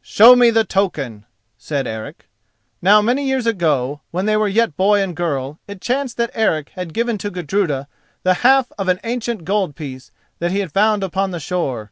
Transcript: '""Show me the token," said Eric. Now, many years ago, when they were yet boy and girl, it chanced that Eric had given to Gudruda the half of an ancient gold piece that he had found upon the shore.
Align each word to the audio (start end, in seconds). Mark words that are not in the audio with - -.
'""Show 0.16 0.36
me 0.36 0.50
the 0.50 0.64
token," 0.64 1.24
said 1.56 1.86
Eric. 1.86 2.28
Now, 2.82 3.00
many 3.00 3.26
years 3.26 3.46
ago, 3.46 4.02
when 4.10 4.26
they 4.26 4.36
were 4.36 4.46
yet 4.46 4.76
boy 4.76 5.00
and 5.00 5.16
girl, 5.16 5.58
it 5.66 5.80
chanced 5.80 6.18
that 6.18 6.30
Eric 6.34 6.72
had 6.74 6.92
given 6.92 7.16
to 7.16 7.30
Gudruda 7.30 7.88
the 8.22 8.34
half 8.44 8.70
of 8.76 8.88
an 8.88 9.00
ancient 9.02 9.46
gold 9.46 9.74
piece 9.74 10.10
that 10.40 10.52
he 10.52 10.58
had 10.58 10.72
found 10.72 11.02
upon 11.02 11.30
the 11.30 11.40
shore. 11.40 11.90